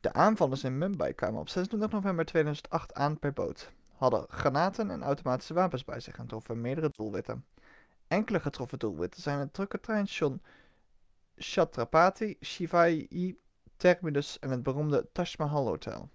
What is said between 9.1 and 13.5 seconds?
zijn het drukke treinstation chhatrapati shivaji